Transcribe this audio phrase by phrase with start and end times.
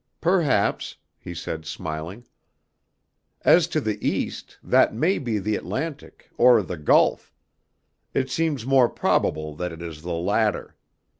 [0.19, 2.25] "Perhaps," he said, smiling.
[3.43, 7.31] "As to the East, that may be the Atlantic, or the Gulf;
[8.11, 10.75] it seems more probable that it is the latter.